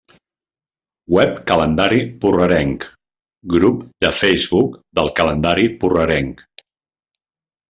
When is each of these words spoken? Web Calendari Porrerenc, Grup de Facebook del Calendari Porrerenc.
Web 1.15 1.35
Calendari 1.51 1.99
Porrerenc, 2.23 2.87
Grup 3.53 3.85
de 4.07 4.11
Facebook 4.21 4.81
del 5.01 5.13
Calendari 5.21 5.69
Porrerenc. 5.85 6.43